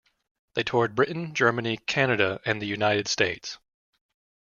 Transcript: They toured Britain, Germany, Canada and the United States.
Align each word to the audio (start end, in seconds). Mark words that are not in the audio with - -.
They 0.55 0.63
toured 0.63 0.95
Britain, 0.95 1.35
Germany, 1.35 1.77
Canada 1.77 2.41
and 2.43 2.59
the 2.59 2.65
United 2.65 3.07
States. 3.07 3.59